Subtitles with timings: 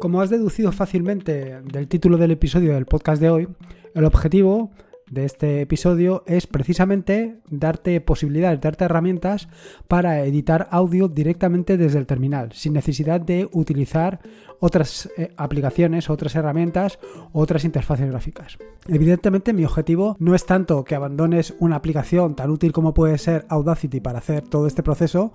[0.00, 3.48] Como has deducido fácilmente del título del episodio del podcast de hoy,
[3.94, 4.70] el objetivo
[5.10, 9.48] de este episodio es precisamente darte posibilidades, darte herramientas
[9.88, 14.20] para editar audio directamente desde el terminal, sin necesidad de utilizar
[14.60, 16.98] otras eh, aplicaciones, otras herramientas,
[17.32, 18.58] otras interfaces gráficas.
[18.86, 23.46] Evidentemente mi objetivo no es tanto que abandones una aplicación tan útil como puede ser
[23.48, 25.32] Audacity para hacer todo este proceso,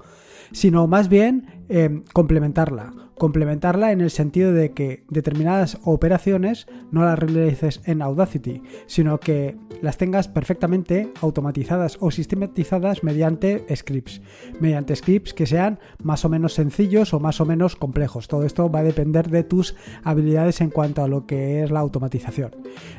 [0.51, 2.93] sino más bien eh, complementarla.
[3.17, 9.55] Complementarla en el sentido de que determinadas operaciones no las realices en Audacity, sino que
[9.81, 14.21] las tengas perfectamente automatizadas o sistematizadas mediante scripts.
[14.59, 18.27] Mediante scripts que sean más o menos sencillos o más o menos complejos.
[18.27, 21.79] Todo esto va a depender de tus habilidades en cuanto a lo que es la
[21.79, 22.51] automatización.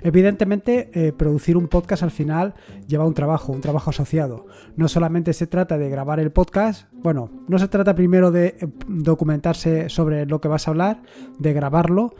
[0.02, 2.54] Evidentemente, eh, producir un podcast al final
[2.86, 4.46] lleva un trabajo, un trabajo asociado.
[4.76, 8.68] No solamente se trata de grabar el podcast, bueno, no se trata primero de eh,
[8.86, 11.02] documentarse sobre lo que vas a hablar,
[11.38, 12.14] de grabarlo,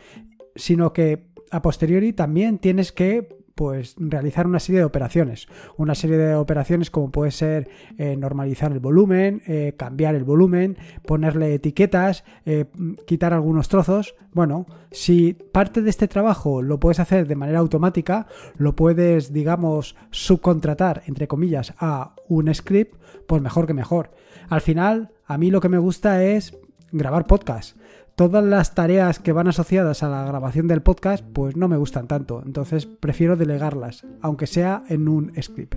[0.57, 5.47] sino que a posteriori también tienes que pues realizar una serie de operaciones.
[5.77, 10.77] Una serie de operaciones como puede ser eh, normalizar el volumen, eh, cambiar el volumen,
[11.07, 12.25] ponerle etiquetas,
[13.07, 14.15] quitar algunos trozos.
[14.33, 19.97] Bueno, si parte de este trabajo lo puedes hacer de manera automática, lo puedes, digamos,
[20.11, 24.11] subcontratar, entre comillas, a un script, pues mejor que mejor.
[24.49, 26.57] Al final, a mí lo que me gusta es
[26.93, 27.77] grabar podcast.
[28.17, 32.07] Todas las tareas que van asociadas a la grabación del podcast, pues no me gustan
[32.07, 32.43] tanto.
[32.47, 35.75] Entonces prefiero delegarlas, aunque sea en un script.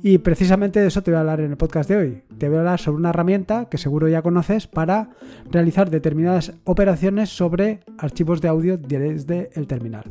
[0.00, 2.22] Y precisamente de eso te voy a hablar en el podcast de hoy.
[2.38, 5.10] Te voy a hablar sobre una herramienta que seguro ya conoces para
[5.50, 10.04] realizar determinadas operaciones sobre archivos de audio desde el terminal.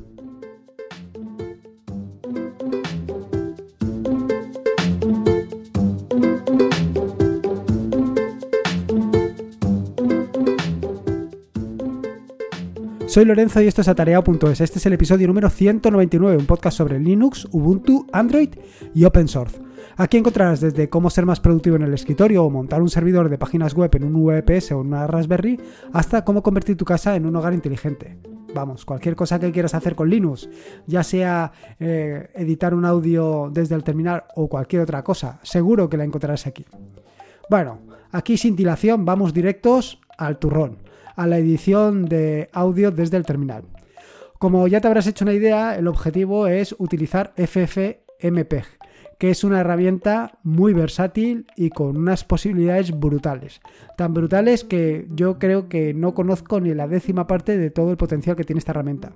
[13.08, 14.60] Soy Lorenzo y esto es atareado.es.
[14.60, 18.50] Este es el episodio número 199, un podcast sobre Linux, Ubuntu, Android
[18.94, 19.62] y Open Source.
[19.95, 23.38] Aquí encontrarás desde cómo ser más productivo en el escritorio o montar un servidor de
[23.38, 25.58] páginas web en un VPS o en una Raspberry,
[25.94, 28.18] hasta cómo convertir tu casa en un hogar inteligente.
[28.54, 30.50] Vamos, cualquier cosa que quieras hacer con Linux,
[30.86, 35.95] ya sea eh, editar un audio desde el terminal o cualquier otra cosa, seguro que
[35.95, 36.66] la encontrarás aquí.
[37.50, 37.80] Bueno,
[38.12, 40.86] aquí sin dilación vamos directos al turrón
[41.17, 43.64] a la edición de audio desde el terminal.
[44.39, 48.66] Como ya te habrás hecho una idea, el objetivo es utilizar FFmpeg,
[49.17, 53.61] que es una herramienta muy versátil y con unas posibilidades brutales.
[53.98, 57.98] Tan brutales que yo creo que no conozco ni la décima parte de todo el
[57.98, 59.14] potencial que tiene esta herramienta.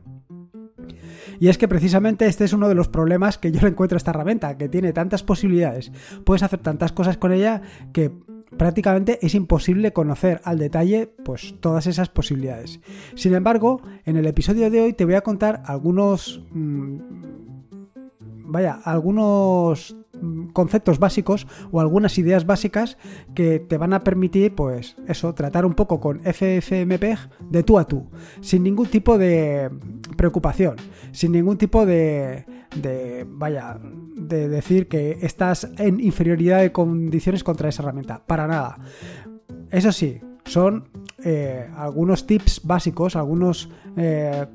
[1.40, 4.00] Y es que precisamente este es uno de los problemas que yo le encuentro a
[4.00, 5.92] esta herramienta, que tiene tantas posibilidades,
[6.26, 7.62] puedes hacer tantas cosas con ella
[7.94, 8.12] que
[8.58, 12.80] prácticamente es imposible conocer al detalle pues todas esas posibilidades.
[13.16, 16.98] Sin embargo, en el episodio de hoy te voy a contar algunos mm,
[18.52, 19.96] vaya, algunos
[20.54, 22.98] conceptos básicos o algunas ideas básicas
[23.34, 27.18] que te van a permitir, pues eso, tratar un poco con FFmpeg
[27.50, 28.10] de tú a tú,
[28.42, 29.70] sin ningún tipo de
[30.18, 30.76] preocupación,
[31.12, 32.46] sin ningún tipo de,
[32.76, 38.22] de vaya, de decir que estás en inferioridad de condiciones contra esa herramienta.
[38.26, 38.78] Para nada.
[39.70, 40.90] Eso sí, son
[41.24, 44.46] eh, algunos tips básicos, algunos eh,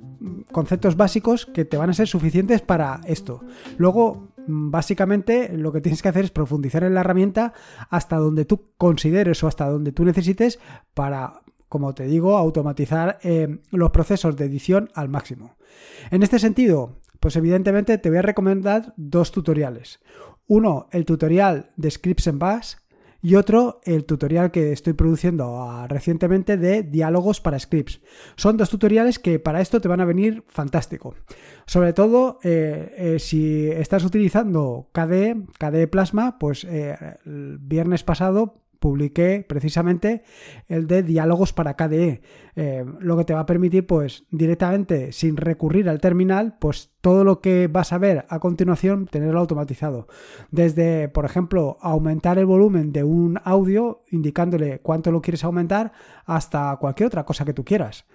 [0.52, 3.42] conceptos básicos que te van a ser suficientes para esto.
[3.78, 7.52] Luego, básicamente, lo que tienes que hacer es profundizar en la herramienta
[7.90, 10.58] hasta donde tú consideres o hasta donde tú necesites
[10.94, 15.56] para como te digo, automatizar eh, los procesos de edición al máximo.
[16.10, 20.00] En este sentido, pues evidentemente te voy a recomendar dos tutoriales.
[20.46, 22.74] Uno, el tutorial de Scripts en Bash
[23.22, 28.00] y otro, el tutorial que estoy produciendo ah, recientemente de diálogos para scripts.
[28.36, 31.14] Son dos tutoriales que para esto te van a venir fantástico.
[31.66, 38.62] Sobre todo eh, eh, si estás utilizando KDE, KDE Plasma, pues eh, el viernes pasado
[38.86, 40.22] publiqué precisamente
[40.68, 42.22] el de diálogos para KDE,
[42.54, 47.24] eh, lo que te va a permitir pues directamente sin recurrir al terminal pues todo
[47.24, 50.06] lo que vas a ver a continuación tenerlo automatizado.
[50.52, 55.90] Desde por ejemplo aumentar el volumen de un audio indicándole cuánto lo quieres aumentar
[56.24, 58.06] hasta cualquier otra cosa que tú quieras.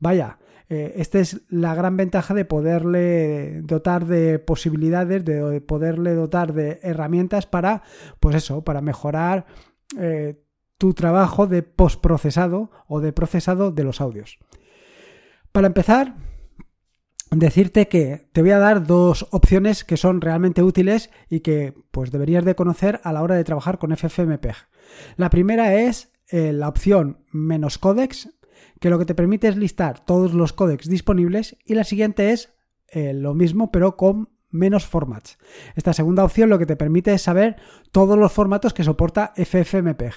[0.00, 0.38] Vaya,
[0.68, 6.80] eh, esta es la gran ventaja de poderle dotar de posibilidades, de poderle dotar de
[6.82, 7.82] herramientas para,
[8.18, 9.46] pues eso, para mejorar
[9.98, 10.42] eh,
[10.78, 14.38] tu trabajo de postprocesado o de procesado de los audios.
[15.52, 16.16] Para empezar,
[17.30, 22.10] decirte que te voy a dar dos opciones que son realmente útiles y que pues
[22.10, 24.56] deberías de conocer a la hora de trabajar con FFmpeg.
[25.16, 28.30] La primera es eh, la opción menos codex
[28.80, 32.54] que lo que te permite es listar todos los códecs disponibles y la siguiente es
[32.88, 35.38] eh, lo mismo pero con menos formats.
[35.74, 37.56] Esta segunda opción lo que te permite es saber
[37.92, 40.14] todos los formatos que soporta FFmpeg.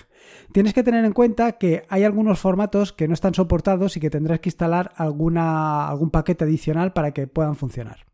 [0.51, 4.09] Tienes que tener en cuenta que hay algunos formatos que no están soportados y que
[4.09, 8.05] tendrás que instalar alguna, algún paquete adicional para que puedan funcionar.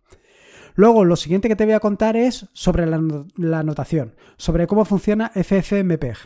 [0.76, 3.02] Luego, lo siguiente que te voy a contar es sobre la,
[3.38, 6.18] la notación, sobre cómo funciona FFmpeg.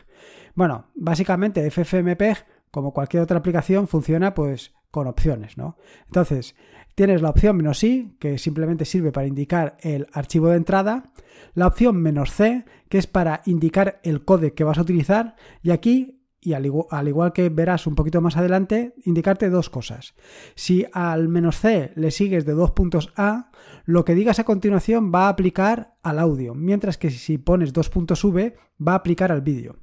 [0.56, 5.78] Bueno, básicamente FFmpeg, como cualquier otra aplicación, funciona pues con opciones, ¿no?
[6.06, 6.56] Entonces,
[7.00, 11.14] tienes la opción menos "-i", que simplemente sirve para indicar el archivo de entrada,
[11.54, 15.72] la opción menos "-c", que es para indicar el código que vas a utilizar, y
[15.72, 20.14] aquí y al igual, que verás un poquito más adelante, indicarte dos cosas.
[20.56, 23.50] Si al menos C le sigues de dos puntos A,
[23.86, 27.90] lo que digas a continuación va a aplicar al audio, mientras que si pones dos
[27.90, 29.78] puntos V va a aplicar al vídeo.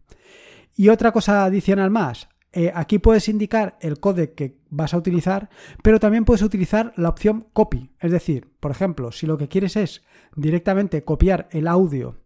[0.77, 5.49] Y otra cosa adicional más, eh, aquí puedes indicar el código que vas a utilizar,
[5.83, 7.91] pero también puedes utilizar la opción copy.
[8.01, 10.03] Es decir, por ejemplo, si lo que quieres es
[10.35, 12.17] directamente copiar el audio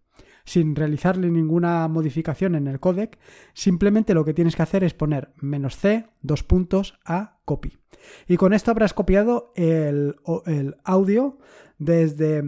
[0.45, 3.19] sin realizarle ninguna modificación en el códec,
[3.53, 7.79] simplemente lo que tienes que hacer es poner menos "-c", dos puntos, a copy.
[8.27, 10.17] Y con esto habrás copiado el,
[10.47, 11.39] el audio
[11.79, 12.43] desde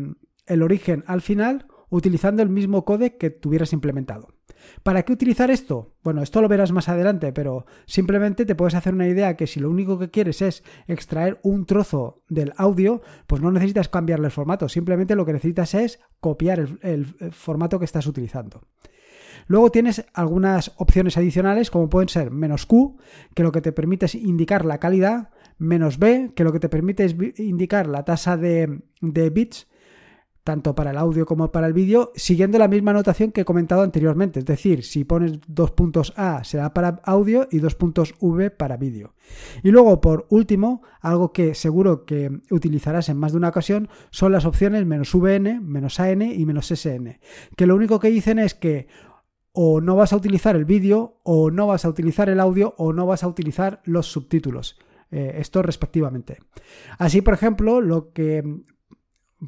[0.47, 4.29] el origen al final utilizando el mismo códec que tuvieras implementado.
[4.83, 5.95] ¿Para qué utilizar esto?
[6.03, 9.61] Bueno, esto lo verás más adelante, pero simplemente te puedes hacer una idea que si
[9.61, 14.33] lo único que quieres es extraer un trozo del audio, pues no necesitas cambiarle el
[14.33, 18.63] formato, simplemente lo que necesitas es copiar el, formato que estás utilizando.
[19.47, 22.99] Luego tienes algunas opciones adicionales como pueden ser menos Q,
[23.35, 26.69] que lo que te permite es indicar la calidad, menos B, que lo que te
[26.69, 29.67] permite es indicar la tasa de bits,
[30.45, 33.83] tanto para el audio como para el vídeo, siguiendo la misma notación que he comentado
[33.83, 34.41] anteriormente.
[34.41, 38.77] Es decir, si pones dos puntos A será para audio y dos puntos V para
[38.77, 39.15] vídeo.
[39.63, 44.33] Y luego, por último, algo que seguro que utilizarás en más de una ocasión son
[44.33, 47.21] las opciones menos VN, menos AN y menos SN,
[47.57, 48.89] que lo único que dicen es que
[49.53, 52.93] o no vas a utilizar el vídeo, o no vas a utilizar el audio, o
[52.93, 54.79] no vas a utilizar los subtítulos.
[55.11, 56.39] Eh, esto respectivamente.
[56.99, 58.43] Así, por ejemplo, lo que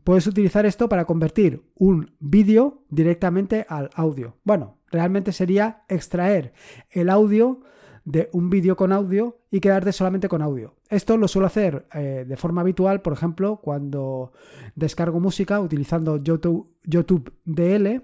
[0.02, 4.36] puedes utilizar esto para convertir un vídeo directamente al audio.
[4.42, 6.52] Bueno, realmente sería extraer
[6.90, 7.60] el audio
[8.04, 10.76] de un vídeo con audio y quedarte solamente con audio.
[10.88, 14.32] Esto lo suelo hacer eh, de forma habitual, por ejemplo, cuando
[14.74, 18.02] descargo música utilizando YouTube, DL,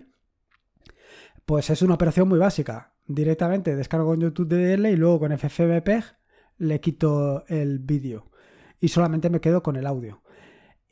[1.45, 2.95] pues es una operación muy básica.
[3.07, 6.05] Directamente descargo en YouTube DL y luego con FFmpeg
[6.59, 8.31] le quito el vídeo
[8.81, 10.23] y solamente me quedo con el audio.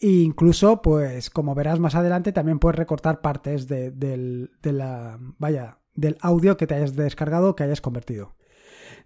[0.01, 6.17] E incluso, pues, como verás más adelante, también puedes recortar partes del, la, vaya, del
[6.21, 8.37] audio que te hayas descargado que hayas convertido.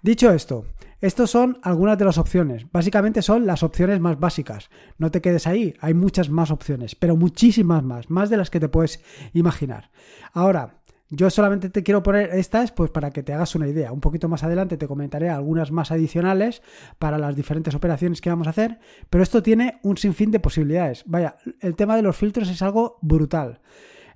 [0.02, 0.66] Dicho esto,
[1.00, 2.66] estas son algunas de las opciones.
[2.72, 4.68] Básicamente son las opciones más básicas.
[4.98, 8.60] No te quedes ahí, hay muchas más opciones, pero muchísimas más, más de las que
[8.60, 9.00] te puedes
[9.32, 9.90] imaginar.
[10.32, 10.81] Ahora,
[11.14, 13.92] yo solamente te quiero poner estas pues para que te hagas una idea.
[13.92, 16.62] Un poquito más adelante te comentaré algunas más adicionales
[16.98, 18.78] para las diferentes operaciones que vamos a hacer,
[19.10, 21.04] pero esto tiene un sinfín de posibilidades.
[21.04, 23.60] Vaya, el tema de los filtros es algo brutal.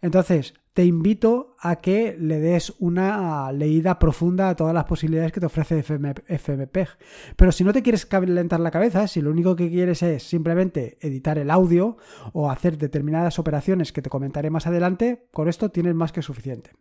[0.01, 5.41] Entonces, te invito a que le des una leída profunda a todas las posibilidades que
[5.41, 6.89] te ofrece FMPEG.
[7.37, 10.97] Pero si no te quieres calentar la cabeza, si lo único que quieres es simplemente
[11.01, 11.99] editar el audio
[12.33, 16.73] o hacer determinadas operaciones que te comentaré más adelante, con esto tienes más que suficiente.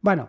[0.00, 0.28] Bueno,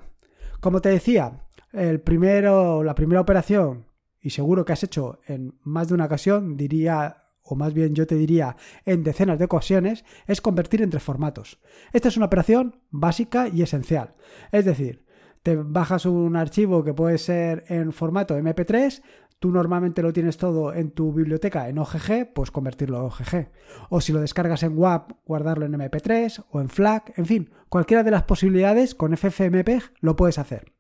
[0.60, 3.86] como te decía, el primero, la primera operación,
[4.20, 8.06] y seguro que has hecho en más de una ocasión, diría, o más bien yo
[8.06, 11.60] te diría en decenas de ocasiones, es convertir entre formatos.
[11.94, 14.14] Esta es una operación básica y esencial.
[14.52, 15.06] Es decir,
[15.44, 19.02] te bajas un archivo que puede ser en formato MP3,
[19.42, 23.50] tú normalmente lo tienes todo en tu biblioteca en OGG, pues convertirlo a OGG.
[23.90, 28.04] O si lo descargas en WAP, guardarlo en MP3 o en FLAC, en fin, cualquiera
[28.04, 30.72] de las posibilidades con FFmpeg lo puedes hacer.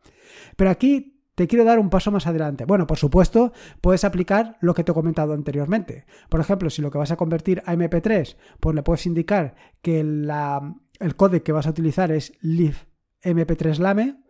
[0.57, 2.65] Pero aquí te quiero dar un paso más adelante.
[2.65, 3.51] Bueno, por supuesto,
[3.81, 6.05] puedes aplicar lo que te he comentado anteriormente.
[6.29, 10.01] Por ejemplo, si lo que vas a convertir a MP3, pues le puedes indicar que
[10.01, 14.21] el código que vas a utilizar es libmp3lame.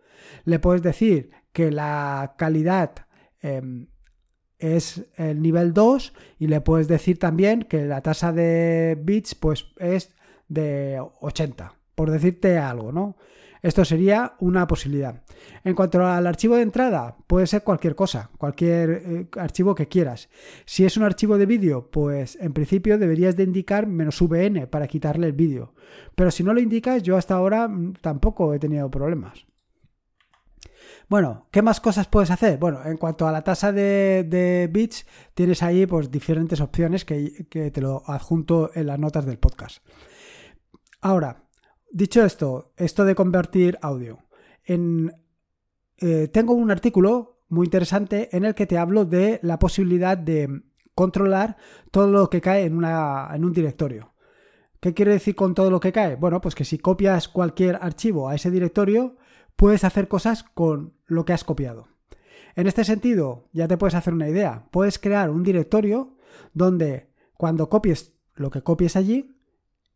[0.46, 2.92] Le puedes decir que la calidad
[3.42, 3.88] em,
[4.62, 9.66] es el nivel 2 y le puedes decir también que la tasa de bits pues
[9.78, 10.14] es
[10.48, 13.16] de 80, por decirte algo, ¿no?
[13.60, 15.22] Esto sería una posibilidad.
[15.62, 20.28] En cuanto al archivo de entrada, puede ser cualquier cosa, cualquier eh, archivo que quieras.
[20.64, 24.88] Si es un archivo de vídeo, pues en principio deberías de indicar menos VN para
[24.88, 25.74] quitarle el vídeo.
[26.16, 29.46] Pero si no lo indicas, yo hasta ahora mm, tampoco he tenido problemas.
[31.08, 32.58] Bueno, ¿qué más cosas puedes hacer?
[32.58, 37.80] Bueno, en cuanto a la tasa de, bits, tienes ahí pues diferentes opciones que, te
[37.80, 39.84] lo adjunto en las notas del podcast.
[41.00, 41.44] Ahora,
[41.90, 44.18] dicho esto, esto de convertir audio.
[44.64, 50.62] Eh, tengo un artículo muy interesante en el que te hablo de la posibilidad de
[50.94, 51.56] controlar
[51.90, 54.12] todo lo que cae en, en un directorio.
[54.80, 56.16] ¿Qué quiere decir con todo lo que cae?
[56.16, 59.16] Bueno, pues que si copias cualquier archivo a ese directorio,
[59.56, 61.88] puedes hacer cosas con lo que has copiado.
[62.54, 64.66] En este sentido, ya te puedes hacer una idea.
[64.70, 66.16] Puedes crear un directorio
[66.52, 69.36] donde cuando copies lo que copies allí,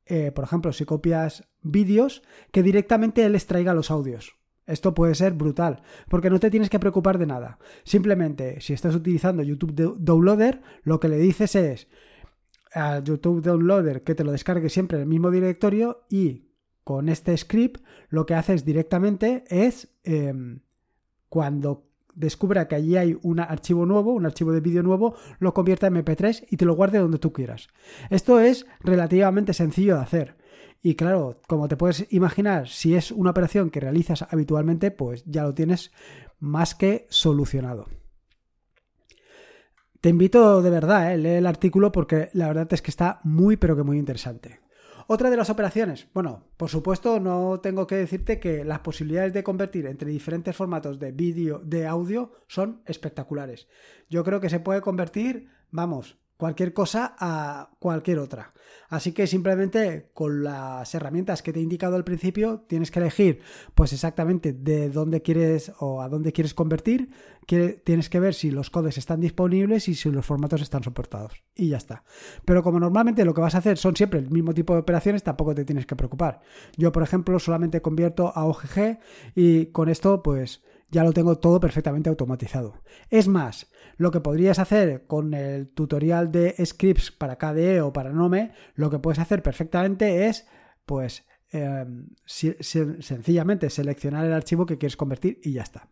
[0.06, 2.22] eh, por ejemplo, si copias vídeos,
[2.52, 4.36] que directamente él extraiga los audios.
[4.66, 7.58] Esto puede ser brutal, porque no te tienes que preocupar de nada.
[7.84, 11.88] Simplemente, si estás utilizando YouTube Downloader, lo que le dices es
[12.72, 16.46] al YouTube Downloader que te lo descargue siempre en el mismo directorio y
[16.86, 20.60] con este script lo que haces directamente es em,
[21.28, 25.88] cuando descubra que allí hay un archivo nuevo, un archivo de vídeo nuevo, lo convierta
[25.88, 27.66] en MP3 y te lo guarde donde tú quieras.
[28.08, 30.36] Esto es relativamente sencillo de hacer.
[30.80, 35.42] Y claro, como te puedes imaginar, si es una operación que realizas habitualmente, pues ya
[35.42, 35.90] lo tienes
[36.38, 37.88] más que solucionado.
[40.00, 41.18] Te invito de verdad, a ¿eh?
[41.18, 44.60] leer el artículo porque la verdad es que está muy pero que muy interesante.
[45.08, 49.44] Otra de las operaciones, bueno, por supuesto no tengo que decirte que las posibilidades de
[49.44, 53.68] convertir entre diferentes formatos de vídeo, de audio, son espectaculares.
[54.10, 58.52] Yo creo que se puede convertir, vamos, cualquier cosa a cualquier otra.
[58.88, 63.40] Así que simplemente con las herramientas que te he indicado al principio tienes que elegir
[63.74, 67.10] pues exactamente de dónde quieres o a dónde quieres convertir,
[67.84, 71.68] tienes que ver si los codes están disponibles y si los formatos están soportados y
[71.68, 72.04] ya está.
[72.44, 75.22] Pero como normalmente lo que vas a hacer son siempre el mismo tipo de operaciones,
[75.22, 76.40] tampoco te tienes que preocupar.
[76.76, 78.98] Yo, por ejemplo, solamente convierto a OGG
[79.34, 82.82] y con esto pues ya lo tengo todo perfectamente automatizado.
[83.10, 88.12] Es más, lo que podrías hacer con el tutorial de scripts para KDE o para
[88.12, 90.46] Nome, lo que puedes hacer perfectamente es,
[90.84, 95.88] pues, em, sencillamente seleccionar el archivo que quieres convertir y ya está.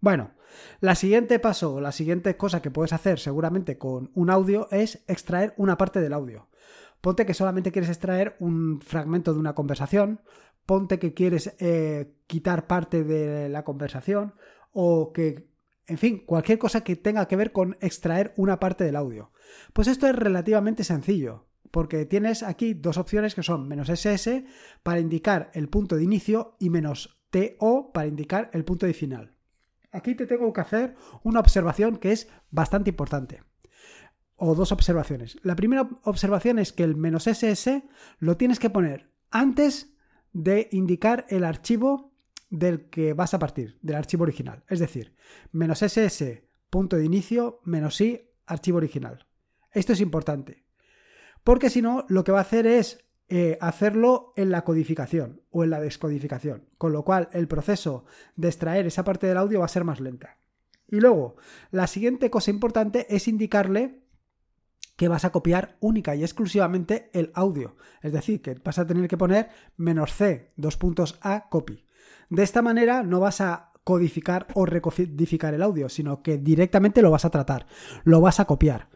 [0.00, 0.32] Bueno,
[0.80, 5.54] la siguiente paso, la siguiente cosa que puedes hacer seguramente con un audio es extraer
[5.56, 6.48] una parte del audio.
[7.00, 10.20] Ponte que solamente quieres extraer un fragmento de una conversación
[10.66, 14.34] ponte que quieres eh, quitar parte de la conversación
[14.72, 15.48] o que,
[15.86, 19.32] en fin, cualquier cosa que tenga que ver con extraer una parte del audio.
[19.72, 24.44] Pues esto es relativamente sencillo, porque tienes aquí dos opciones que son menos SS
[24.82, 29.34] para indicar el punto de inicio y menos TO para indicar el punto de final.
[29.90, 33.42] Aquí te tengo que hacer una observación que es bastante importante.
[34.36, 35.38] O dos observaciones.
[35.42, 37.84] La primera observación es que el menos SS
[38.18, 39.94] lo tienes que poner antes
[40.32, 42.12] de indicar el archivo
[42.50, 44.64] del que vas a partir, del archivo original.
[44.68, 45.14] Es decir,
[45.52, 49.26] menos ss punto de inicio menos i archivo original.
[49.72, 50.64] Esto es importante.
[51.44, 55.64] Porque si no, lo que va a hacer es eh, hacerlo en la codificación o
[55.64, 56.68] en la descodificación.
[56.78, 58.04] Con lo cual, el proceso
[58.36, 60.38] de extraer esa parte del audio va a ser más lenta.
[60.86, 61.36] Y luego,
[61.70, 64.02] la siguiente cosa importante es indicarle
[64.96, 67.76] que vas a copiar única y exclusivamente el audio.
[68.02, 71.84] Es decir, que vas a tener que poner menos C, dos puntos A, copy.
[72.30, 77.10] De esta manera no vas a codificar o recodificar el audio, sino que directamente lo
[77.10, 77.66] vas a tratar,
[78.04, 78.90] lo vas a copiar.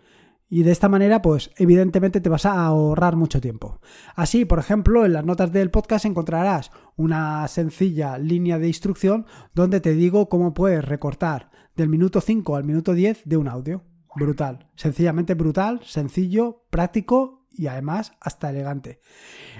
[0.48, 3.80] Y de esta manera, pues evidentemente te vas a ahorrar mucho tiempo.
[4.14, 9.80] Así, por ejemplo, en las notas del podcast encontrarás una sencilla línea de instrucción donde
[9.80, 13.82] te digo cómo puedes recortar del minuto 5 al minuto 10 de un audio
[14.16, 14.70] brutal.
[14.74, 19.00] Sencillamente brutal, sencillo, práctico y además hasta elegante.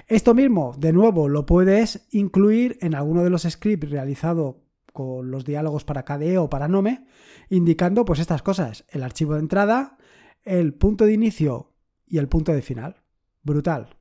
[0.07, 4.55] Esto mismo, de nuevo, lo puedes incluir en alguno de los scripts realizados
[4.93, 7.05] con los diálogos para KDE o para Nome,
[7.49, 9.97] indicando pues estas cosas, el archivo de entrada,
[10.43, 11.73] el punto de inicio
[12.05, 13.03] y el punto de final.
[13.43, 13.97] Brutal.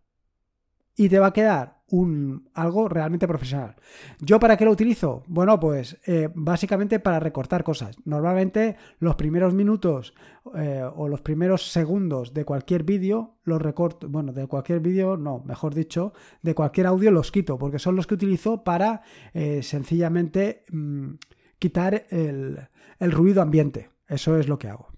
[0.96, 3.76] Y te va a quedar un, algo realmente profesional.
[4.20, 5.22] ¿Yo para qué lo utilizo?
[5.26, 7.96] Bueno, pues eh, básicamente para recortar cosas.
[8.04, 10.14] Normalmente los primeros minutos
[10.56, 15.42] eh, o los primeros segundos de cualquier vídeo los recorto, bueno, de cualquier vídeo, no,
[15.44, 16.12] mejor dicho,
[16.42, 19.02] de cualquier audio los quito, porque son los que utilizo para
[19.34, 21.10] eh, sencillamente mm,
[21.58, 23.90] quitar el, el ruido ambiente.
[24.08, 24.88] Eso es lo que hago.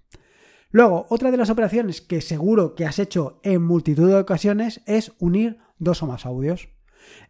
[0.71, 5.13] Luego, otra de las operaciones que seguro que has hecho en multitud de ocasiones es
[5.19, 6.69] unir dos o más audios.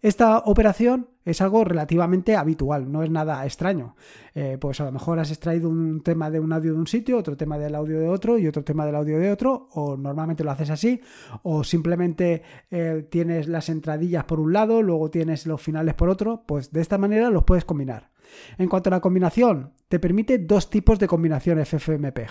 [0.02, 3.96] Esta operación es algo relativamente habitual, no es nada extraño.
[4.34, 7.18] Eh, pues a lo mejor has extraído un tema de un audio de un sitio,
[7.18, 10.44] otro tema del audio de otro y otro tema del audio de otro, o normalmente
[10.44, 11.02] lo haces así,
[11.44, 16.44] o simplemente eh, tienes las entradillas por un lado, luego tienes los finales por otro,
[16.46, 18.10] pues de esta manera los puedes combinar.
[18.58, 22.30] En cuanto a la combinación, te permite dos tipos de combinación FFmpeg.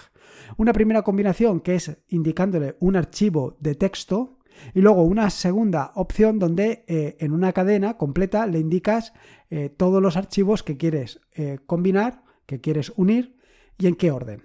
[0.57, 4.38] Una primera combinación que es indicándole un archivo de texto
[4.75, 9.13] y luego una segunda opción donde eh, en una cadena completa le indicas
[9.51, 13.37] eh, todos los archivos que quieres eh, combinar, que quieres unir
[13.79, 14.45] y en qué orden.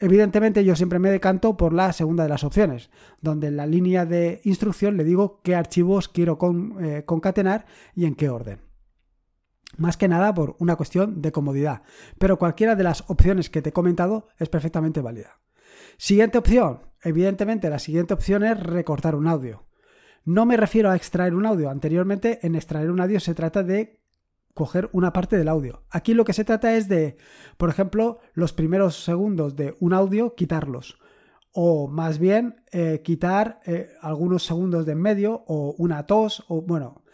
[0.00, 2.90] Evidentemente yo siempre me decanto por la segunda de las opciones,
[3.20, 8.28] donde en la línea de instrucción le digo qué archivos quiero concatenar y en qué
[8.28, 8.60] orden.
[9.76, 11.82] Más que nada por una cuestión de comodidad,
[12.18, 15.43] pero cualquiera de las opciones que te he comentado es perfectamente válida.
[15.96, 16.80] Siguiente opción.
[17.02, 19.66] Evidentemente la siguiente opción es recortar un audio.
[20.24, 21.70] No me refiero a extraer un audio.
[21.70, 24.00] Anteriormente en extraer un audio se trata de
[24.54, 25.82] coger una parte del audio.
[25.90, 27.16] Aquí lo que se trata es de,
[27.56, 30.98] por ejemplo, los primeros segundos de un audio, quitarlos.
[31.54, 36.60] O más bien eh, quitar eh, algunos segundos de en medio o una tos o
[36.60, 37.04] bueno,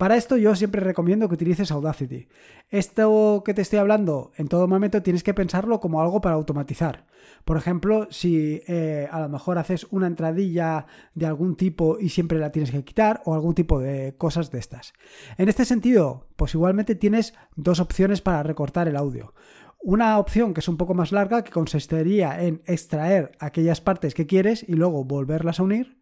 [0.00, 2.26] para esto yo siempre recomiendo que utilices Audacity.
[2.70, 7.04] Esto que te estoy hablando, en todo momento tienes que pensarlo como algo para automatizar.
[7.44, 12.38] Por ejemplo, si eh, a lo mejor haces una entradilla de algún tipo y siempre
[12.38, 14.94] la tienes que quitar o algún tipo de cosas de estas.
[15.36, 19.34] En este sentido, pues igualmente tienes dos opciones para recortar el audio.
[19.82, 24.26] Una opción que es un poco más larga que consistiría en extraer aquellas partes que
[24.26, 26.00] quieres y luego volverlas a unir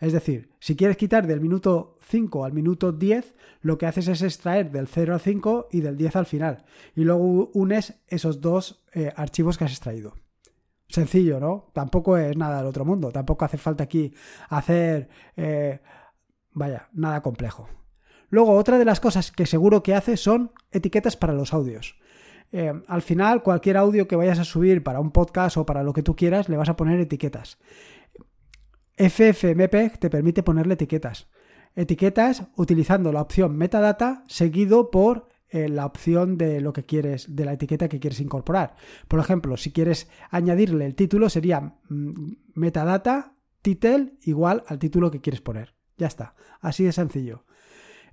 [0.00, 4.22] es decir, si quieres quitar del minuto 5 al minuto 10, lo que haces es
[4.22, 6.64] extraer del 0 al 5 y del 10 al final.
[6.94, 10.14] Y luego unes esos dos eh, archivos que has extraído.
[10.88, 11.70] Sencillo, ¿no?
[11.72, 13.10] Tampoco es nada del otro mundo.
[13.10, 14.14] Tampoco hace falta aquí
[14.48, 15.80] hacer, eh,
[16.52, 17.68] vaya, nada complejo.
[18.28, 21.96] Luego, otra de las cosas que seguro que hace son etiquetas para los audios.
[22.52, 25.92] Eh, al final, cualquier audio que vayas a subir para un podcast o para lo
[25.92, 27.58] que tú quieras, le vas a poner etiquetas.
[28.96, 31.28] FFmpeg te permite ponerle etiquetas.
[31.74, 37.44] Etiquetas utilizando la opción metadata seguido por eh, la opción de lo que quieres, de
[37.44, 38.74] la etiqueta que quieres incorporar.
[39.06, 45.20] Por ejemplo, si quieres añadirle el título, sería mm, metadata title igual al título que
[45.20, 45.74] quieres poner.
[45.98, 47.45] Ya está, así de sencillo.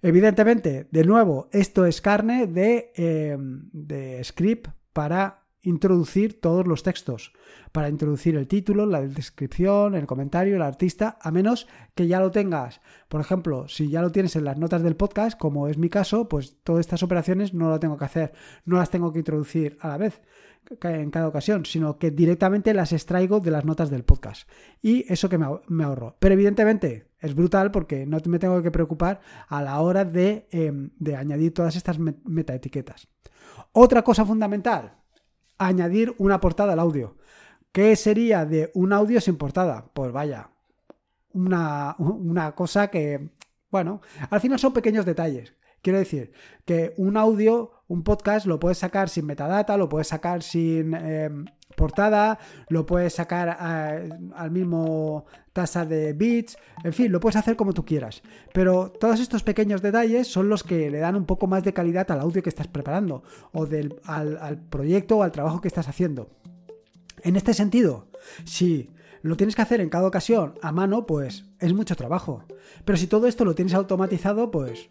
[0.04, 7.32] Evidentemente, de nuevo, esto es carne de, eh, de script para introducir todos los textos,
[7.72, 12.32] para introducir el título, la descripción, el comentario, el artista, a menos que ya lo
[12.32, 12.82] tengas.
[13.08, 16.28] Por ejemplo, si ya lo tienes en las notas del podcast, como es mi caso,
[16.28, 18.34] pues todas estas operaciones no las tengo que hacer,
[18.66, 20.22] no las tengo que introducir a la vez
[20.82, 24.50] en cada ocasión, sino que directamente las extraigo de las notas del podcast.
[24.82, 26.18] Y eso que me ahorro.
[26.20, 30.92] Pero evidentemente es brutal porque no me tengo que preocupar a la hora de, em,
[31.00, 33.08] de añadir todas estas metaetiquetas.
[33.72, 34.98] Otra cosa fundamental,
[35.58, 37.18] añadir una portada al audio.
[37.72, 39.90] ¿Qué sería de un audio sin portada?
[39.94, 40.52] Pues vaya,
[41.34, 43.32] una, una cosa que,
[43.72, 45.56] bueno, al final son pequeños detalles.
[45.84, 46.32] Quiero decir
[46.64, 51.46] que un audio, un podcast, lo puedes sacar sin metadata, lo puedes sacar sin em,
[51.76, 57.58] portada, lo puedes sacar eh, al mismo tasa de bits, en fin, lo puedes hacer
[57.58, 58.24] como tú quieras.
[58.54, 62.10] Pero todos estos pequeños detalles son los que le dan un poco más de calidad
[62.12, 65.90] al audio que estás preparando o del, al, al proyecto o al trabajo que estás
[65.90, 66.30] haciendo.
[67.24, 68.08] En este sentido,
[68.46, 68.90] si
[69.22, 72.46] lo tienes que hacer en cada ocasión a mano, pues es mucho trabajo.
[72.86, 74.90] Pero si todo esto lo tienes automatizado, pues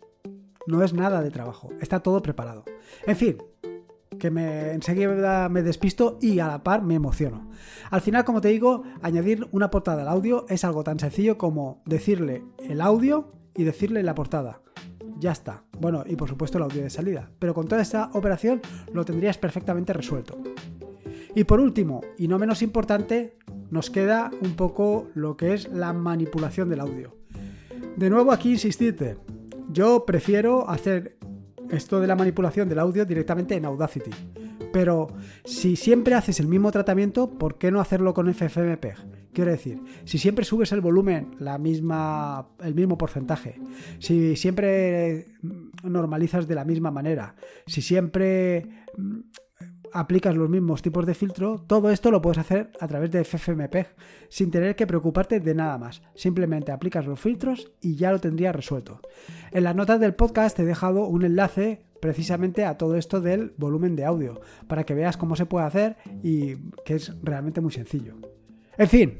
[0.66, 2.64] no es nada de trabajo, está todo preparado.
[3.06, 3.38] En fin,
[4.18, 7.50] que me enseguida me despisto y a la par me emociono.
[7.90, 11.82] Al final, como te digo, añadir una portada al audio es algo tan sencillo como
[11.86, 14.60] decirle el audio y decirle la portada.
[15.18, 15.64] Ya está.
[15.78, 17.30] Bueno, y por supuesto el audio de salida.
[17.38, 18.60] Pero con toda esta operación
[18.92, 20.38] lo tendrías perfectamente resuelto.
[21.34, 23.36] Y por último, y no menos importante,
[23.70, 27.16] nos queda un poco lo que es la manipulación del audio.
[27.96, 29.16] De nuevo aquí insistirte,
[29.72, 31.16] yo prefiero hacer
[31.70, 34.10] esto de la manipulación del audio directamente en Audacity.
[34.72, 35.08] Pero
[35.44, 38.96] si siempre haces el mismo tratamiento, ¿por qué no hacerlo con FFmpeg?
[39.32, 43.58] Quiero decir, si siempre subes el volumen, la misma, el mismo porcentaje,
[43.98, 45.26] si siempre
[45.82, 47.34] normalizas de la misma manera,
[47.66, 48.84] si siempre
[49.92, 53.94] aplicas los mismos tipos de filtro, todo esto lo puedes hacer a través de FFmpeg
[54.28, 56.02] sin tener que preocuparte de nada más.
[56.14, 59.00] Simplemente aplicas los filtros y ya lo tendrías resuelto.
[59.50, 63.54] En las notas del podcast te he dejado un enlace precisamente a todo esto del
[63.56, 67.72] volumen de audio para que veas cómo se puede hacer y que es realmente muy
[67.72, 68.16] sencillo.
[68.76, 69.18] En fin,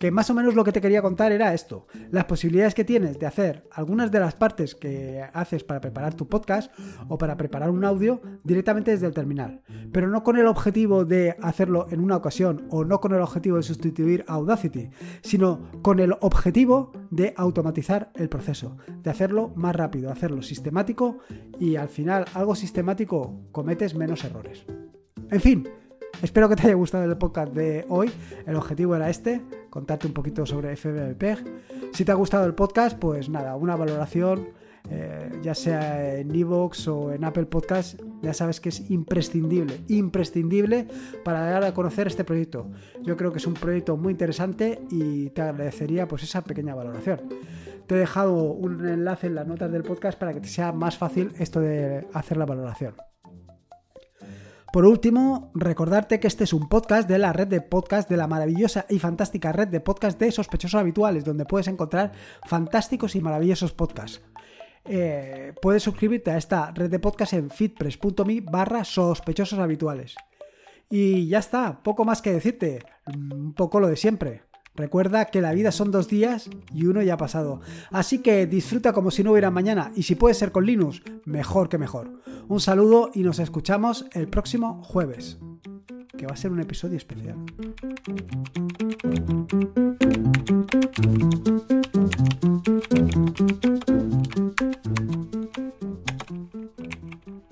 [0.00, 3.18] que más o menos lo que te quería contar era esto, las posibilidades que tienes
[3.18, 6.72] de hacer algunas de las partes que haces para preparar tu podcast
[7.08, 9.60] o para preparar un audio directamente desde el terminal,
[9.92, 13.58] pero no con el objetivo de hacerlo en una ocasión o no con el objetivo
[13.58, 14.88] de sustituir Audacity,
[15.20, 21.18] sino con el objetivo de automatizar el proceso, de hacerlo más rápido, hacerlo sistemático
[21.58, 24.64] y al final algo sistemático cometes menos errores.
[25.30, 25.68] En fin,
[26.22, 28.10] Espero que te haya gustado el podcast de hoy.
[28.46, 31.44] El objetivo era este, contarte un poquito sobre FBPEG.
[31.92, 34.48] Si te ha gustado el podcast, pues nada, una valoración,
[34.90, 40.86] eh, ya sea en Evox o en Apple Podcast, ya sabes que es imprescindible, imprescindible
[41.24, 42.70] para dar a conocer este proyecto.
[43.02, 47.20] Yo creo que es un proyecto muy interesante y te agradecería pues esa pequeña valoración.
[47.86, 50.98] Te he dejado un enlace en las notas del podcast para que te sea más
[50.98, 52.94] fácil esto de hacer la valoración.
[54.72, 58.28] Por último, recordarte que este es un podcast de la red de podcast de la
[58.28, 62.12] maravillosa y fantástica red de podcast de sospechosos habituales, donde puedes encontrar
[62.46, 64.22] fantásticos y maravillosos podcasts.
[64.84, 70.14] Eh, puedes suscribirte a esta red de podcast en fitpress.me barra sospechosos habituales.
[70.88, 74.42] Y ya está, poco más que decirte, un poco lo de siempre.
[74.74, 77.60] Recuerda que la vida son dos días y uno ya ha pasado.
[77.90, 81.68] Así que disfruta como si no hubiera mañana y si puede ser con Linux, mejor
[81.68, 82.10] que mejor.
[82.48, 85.38] Un saludo y nos escuchamos el próximo jueves,
[86.16, 87.36] que va a ser un episodio especial.